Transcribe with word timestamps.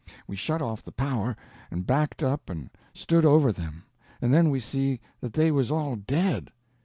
We 0.25 0.35
shut 0.35 0.63
off 0.63 0.81
the 0.81 0.91
power, 0.91 1.35
and 1.69 1.85
backed 1.85 2.23
up 2.23 2.49
and 2.49 2.71
stood 2.91 3.23
over 3.23 3.51
them, 3.51 3.83
and 4.19 4.33
then 4.33 4.49
we 4.49 4.59
see 4.59 4.99
that 5.19 5.33
they 5.33 5.51
was 5.51 5.69
all 5.69 5.95
dead. 5.95 6.49